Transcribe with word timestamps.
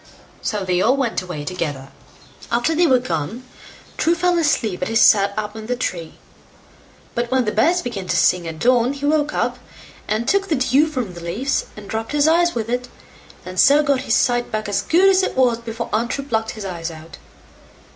So 0.41 0.65
they 0.65 0.81
all 0.81 0.97
went 0.97 1.21
away 1.21 1.45
together. 1.45 1.89
After 2.51 2.73
they 2.73 2.87
were 2.87 2.97
gone, 2.97 3.43
True 3.97 4.15
fell 4.15 4.39
asleep 4.39 4.81
as 4.81 4.89
he 4.89 4.95
sat 4.95 5.31
up 5.37 5.55
in 5.55 5.67
the 5.67 5.75
tree; 5.75 6.15
but 7.13 7.29
when 7.29 7.45
the 7.45 7.51
birds 7.51 7.83
began 7.83 8.07
to 8.07 8.15
sing 8.15 8.47
at 8.47 8.57
dawn, 8.57 8.93
he 8.93 9.05
woke 9.05 9.31
up, 9.31 9.59
and 10.07 10.27
took 10.27 10.47
the 10.47 10.55
dew 10.55 10.87
from 10.87 11.13
the 11.13 11.21
leaves, 11.21 11.65
and 11.77 11.93
rubbed 11.93 12.13
his 12.13 12.27
eyes 12.27 12.55
with 12.55 12.67
it, 12.67 12.87
and 13.45 13.59
so 13.59 13.83
got 13.83 14.01
his 14.01 14.15
sight 14.15 14.51
back 14.51 14.67
as 14.67 14.81
good 14.81 15.07
as 15.07 15.21
it 15.21 15.37
was 15.37 15.59
before 15.59 15.87
Untrue 15.93 16.25
plucked 16.25 16.53
his 16.57 16.65
eyes 16.65 16.89
out. 16.89 17.19